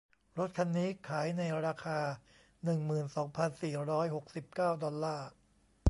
[0.37, 1.99] รถคันนี้ขายในราคา
[2.63, 5.29] หนึ่งหมื่นสองพันสี่ร้อยหกสิบเก้าดอลลาร์